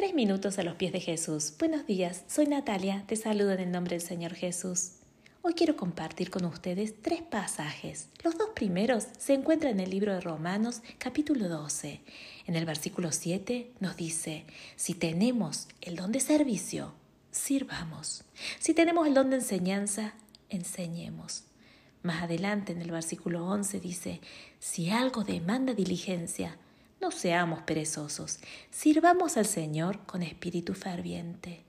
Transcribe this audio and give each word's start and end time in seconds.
Tres 0.00 0.14
minutos 0.14 0.58
a 0.58 0.62
los 0.62 0.76
pies 0.76 0.94
de 0.94 1.00
Jesús. 1.00 1.52
Buenos 1.58 1.86
días, 1.86 2.24
soy 2.26 2.46
Natalia, 2.46 3.04
te 3.06 3.16
saludo 3.16 3.52
en 3.52 3.60
el 3.60 3.70
nombre 3.70 3.98
del 3.98 4.00
Señor 4.00 4.32
Jesús. 4.32 4.92
Hoy 5.42 5.52
quiero 5.52 5.76
compartir 5.76 6.30
con 6.30 6.46
ustedes 6.46 6.94
tres 7.02 7.20
pasajes. 7.20 8.08
Los 8.24 8.38
dos 8.38 8.48
primeros 8.54 9.08
se 9.18 9.34
encuentran 9.34 9.74
en 9.74 9.80
el 9.80 9.90
libro 9.90 10.14
de 10.14 10.22
Romanos 10.22 10.80
capítulo 10.96 11.50
12. 11.50 12.00
En 12.46 12.56
el 12.56 12.64
versículo 12.64 13.12
7 13.12 13.72
nos 13.80 13.94
dice, 13.98 14.46
si 14.74 14.94
tenemos 14.94 15.68
el 15.82 15.96
don 15.96 16.12
de 16.12 16.20
servicio, 16.20 16.94
sirvamos. 17.30 18.24
Si 18.58 18.72
tenemos 18.72 19.06
el 19.06 19.12
don 19.12 19.28
de 19.28 19.36
enseñanza, 19.36 20.14
enseñemos. 20.48 21.44
Más 22.02 22.22
adelante 22.22 22.72
en 22.72 22.80
el 22.80 22.90
versículo 22.90 23.46
11 23.46 23.80
dice, 23.80 24.22
si 24.60 24.88
algo 24.88 25.24
demanda 25.24 25.74
diligencia, 25.74 26.56
no 27.00 27.10
seamos 27.10 27.62
perezosos, 27.62 28.38
sirvamos 28.70 29.36
al 29.36 29.46
Señor 29.46 30.00
con 30.06 30.22
espíritu 30.22 30.74
ferviente. 30.74 31.62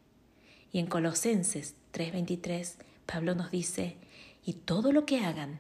Y 0.73 0.79
en 0.79 0.87
Colosenses 0.87 1.75
3:23, 1.91 2.75
Pablo 3.05 3.35
nos 3.35 3.51
dice, 3.51 3.97
y 4.45 4.53
todo 4.53 4.91
lo 4.91 5.05
que 5.05 5.23
hagan, 5.23 5.59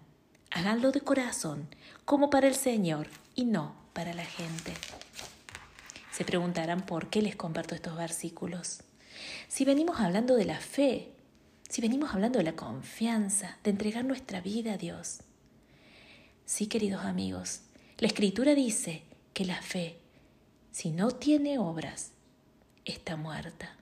háganlo 0.49 0.91
de 0.91 1.01
corazón, 1.01 1.67
como 2.05 2.29
para 2.29 2.47
el 2.47 2.55
Señor 2.55 3.07
y 3.35 3.45
no 3.45 3.75
para 3.93 4.13
la 4.13 4.25
gente. 4.25 4.73
Se 6.11 6.25
preguntarán 6.25 6.85
por 6.85 7.09
qué 7.09 7.21
les 7.21 7.35
comparto 7.35 7.75
estos 7.75 7.95
versículos. 7.95 8.81
Si 9.47 9.65
venimos 9.65 9.99
hablando 9.99 10.35
de 10.35 10.45
la 10.45 10.59
fe, 10.59 11.11
si 11.69 11.81
venimos 11.81 12.13
hablando 12.13 12.39
de 12.39 12.43
la 12.43 12.55
confianza, 12.55 13.57
de 13.63 13.71
entregar 13.71 14.03
nuestra 14.03 14.41
vida 14.41 14.73
a 14.73 14.77
Dios. 14.77 15.19
Sí, 16.45 16.67
queridos 16.67 17.05
amigos, 17.05 17.61
la 17.97 18.07
Escritura 18.07 18.55
dice 18.55 19.03
que 19.41 19.47
la 19.47 19.59
fe, 19.59 19.97
si 20.69 20.91
no 20.91 21.09
tiene 21.09 21.57
obras, 21.57 22.11
está 22.85 23.15
muerta. 23.15 23.75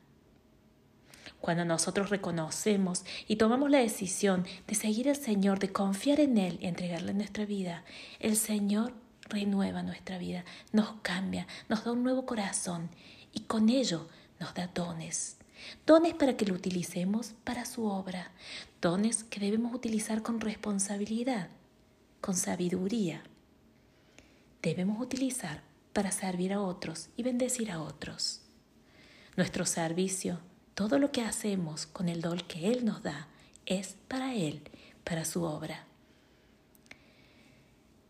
Cuando 1.41 1.65
nosotros 1.65 2.09
reconocemos 2.09 3.03
y 3.27 3.35
tomamos 3.35 3.69
la 3.69 3.79
decisión 3.79 4.45
de 4.67 4.75
seguir 4.75 5.09
al 5.09 5.17
Señor, 5.17 5.59
de 5.59 5.73
confiar 5.73 6.21
en 6.21 6.37
Él 6.37 6.59
y 6.61 6.67
entregarle 6.67 7.13
nuestra 7.13 7.45
vida, 7.45 7.83
el 8.21 8.37
Señor 8.37 8.93
renueva 9.27 9.83
nuestra 9.83 10.17
vida, 10.17 10.45
nos 10.71 10.93
cambia, 11.01 11.45
nos 11.67 11.83
da 11.83 11.91
un 11.91 12.03
nuevo 12.03 12.25
corazón 12.25 12.89
y 13.33 13.41
con 13.41 13.67
ello 13.67 14.07
nos 14.39 14.53
da 14.53 14.67
dones. 14.67 15.39
Dones 15.85 16.13
para 16.13 16.37
que 16.37 16.45
lo 16.45 16.53
utilicemos 16.53 17.33
para 17.43 17.65
su 17.65 17.83
obra, 17.83 18.31
dones 18.81 19.25
que 19.25 19.41
debemos 19.41 19.75
utilizar 19.75 20.21
con 20.21 20.39
responsabilidad, 20.39 21.49
con 22.21 22.35
sabiduría 22.35 23.23
debemos 24.61 25.01
utilizar 25.01 25.63
para 25.93 26.11
servir 26.11 26.53
a 26.53 26.61
otros 26.61 27.09
y 27.15 27.23
bendecir 27.23 27.71
a 27.71 27.81
otros. 27.81 28.41
Nuestro 29.35 29.65
servicio, 29.65 30.39
todo 30.73 30.99
lo 30.99 31.11
que 31.11 31.21
hacemos 31.21 31.85
con 31.85 32.09
el 32.09 32.21
don 32.21 32.39
que 32.39 32.71
Él 32.71 32.85
nos 32.85 33.03
da, 33.03 33.27
es 33.65 33.95
para 34.07 34.33
Él, 34.33 34.61
para 35.03 35.25
su 35.25 35.43
obra. 35.43 35.85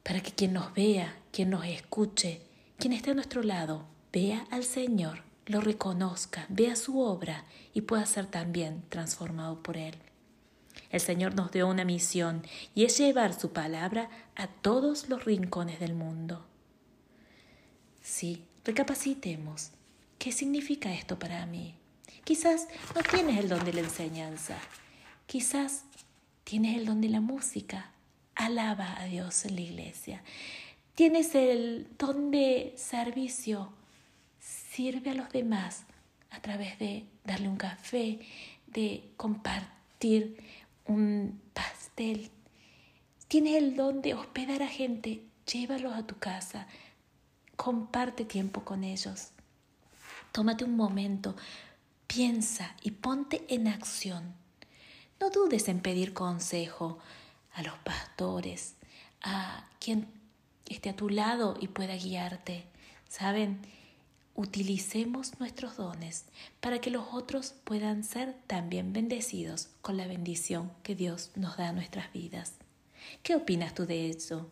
Para 0.03 0.22
que 0.22 0.31
quien 0.31 0.53
nos 0.53 0.73
vea, 0.73 1.17
quien 1.31 1.50
nos 1.50 1.66
escuche, 1.66 2.42
quien 2.77 2.94
esté 2.94 3.11
a 3.11 3.14
nuestro 3.14 3.44
lado, 3.44 3.86
vea 4.11 4.47
al 4.52 4.64
Señor, 4.64 5.23
lo 5.45 5.61
reconozca, 5.61 6.45
vea 6.50 6.75
su 6.75 7.00
obra 7.00 7.45
y 7.73 7.81
pueda 7.81 8.05
ser 8.05 8.25
también 8.27 8.83
transformado 8.89 9.61
por 9.61 9.77
Él. 9.77 9.95
El 10.89 11.01
Señor 11.01 11.35
nos 11.35 11.51
dio 11.51 11.67
una 11.67 11.85
misión 11.85 12.43
y 12.73 12.85
es 12.85 12.97
llevar 12.97 13.39
su 13.39 13.51
palabra 13.53 14.09
a 14.35 14.47
todos 14.47 15.09
los 15.09 15.25
rincones 15.25 15.79
del 15.79 15.93
mundo. 15.93 16.45
Sí, 18.01 18.43
recapacitemos. 18.65 19.71
¿Qué 20.17 20.31
significa 20.31 20.93
esto 20.93 21.19
para 21.19 21.45
mí? 21.45 21.75
Quizás 22.23 22.67
no 22.95 23.01
tienes 23.01 23.37
el 23.37 23.49
don 23.49 23.63
de 23.63 23.73
la 23.73 23.81
enseñanza. 23.81 24.57
Quizás 25.27 25.83
tienes 26.43 26.75
el 26.77 26.85
don 26.85 27.01
de 27.01 27.09
la 27.09 27.21
música. 27.21 27.91
Alaba 28.35 28.99
a 28.99 29.05
Dios 29.05 29.45
en 29.45 29.55
la 29.55 29.61
iglesia. 29.61 30.23
Tienes 30.95 31.35
el 31.35 31.87
don 31.97 32.31
de 32.31 32.73
servicio. 32.75 33.71
Sirve 34.39 35.11
a 35.11 35.15
los 35.15 35.30
demás 35.30 35.83
a 36.31 36.41
través 36.41 36.80
de 36.80 37.05
darle 37.23 37.47
un 37.47 37.58
café, 37.58 38.19
de 38.67 39.03
compartir 39.17 40.37
un 40.85 41.41
pastel. 41.53 42.31
Tienes 43.27 43.55
el 43.55 43.75
don 43.75 44.01
de 44.01 44.13
hospedar 44.13 44.63
a 44.63 44.67
gente, 44.67 45.23
llévalos 45.51 45.93
a 45.93 46.05
tu 46.05 46.17
casa, 46.17 46.67
comparte 47.55 48.25
tiempo 48.25 48.63
con 48.63 48.83
ellos. 48.83 49.29
Tómate 50.31 50.63
un 50.63 50.75
momento, 50.75 51.35
piensa 52.07 52.75
y 52.81 52.91
ponte 52.91 53.45
en 53.49 53.67
acción. 53.67 54.33
No 55.19 55.29
dudes 55.29 55.67
en 55.67 55.81
pedir 55.81 56.13
consejo 56.13 56.99
a 57.53 57.63
los 57.63 57.77
pastores, 57.79 58.75
a 59.21 59.67
quien 59.79 60.07
esté 60.65 60.89
a 60.89 60.95
tu 60.95 61.09
lado 61.09 61.57
y 61.59 61.67
pueda 61.67 61.95
guiarte. 61.95 62.65
¿Saben? 63.09 63.59
Utilicemos 64.39 65.38
nuestros 65.38 65.76
dones 65.76 66.23
para 66.61 66.80
que 66.80 66.92
los 66.92 67.08
otros 67.11 67.55
puedan 67.66 68.05
ser 68.05 68.38
también 68.48 68.94
bendecidos 68.94 69.67
con 69.82 69.98
la 69.98 70.08
bendición 70.08 70.72
que 70.82 70.95
Dios 70.95 71.32
nos 71.36 71.58
da 71.58 71.67
a 71.67 71.73
nuestras 71.73 72.14
vidas. 72.14 72.54
¿Qué 73.22 73.36
opinas 73.36 73.76
tú 73.76 73.86
de 73.86 74.10
eso? 74.10 74.50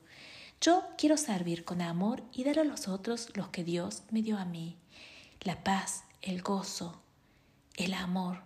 Yo 0.60 0.84
quiero 0.98 1.16
servir 1.16 1.64
con 1.64 1.82
amor 1.82 2.22
y 2.34 2.44
dar 2.44 2.60
a 2.60 2.66
los 2.66 2.90
otros 2.90 3.30
los 3.36 3.48
que 3.48 3.64
Dios 3.64 4.04
me 4.12 4.22
dio 4.22 4.38
a 4.38 4.44
mí, 4.44 4.76
la 5.40 5.64
paz, 5.64 6.04
el 6.22 6.42
gozo, 6.42 7.02
el 7.78 7.94
amor 7.94 8.42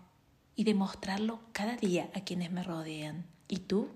y 0.56 0.64
demostrarlo 0.64 1.40
cada 1.54 1.76
día 1.76 2.12
a 2.14 2.22
quienes 2.22 2.52
me 2.52 2.62
rodean. 2.62 3.26
¿Y 3.48 3.58
tú? 3.58 3.90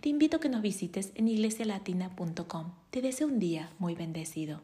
Te 0.00 0.08
invito 0.08 0.38
a 0.38 0.40
que 0.40 0.48
nos 0.48 0.62
visites 0.62 1.12
en 1.14 1.28
iglesialatina.com. 1.28 2.72
Te 2.88 3.02
deseo 3.02 3.26
un 3.26 3.38
día 3.38 3.70
muy 3.78 3.94
bendecido. 3.94 4.62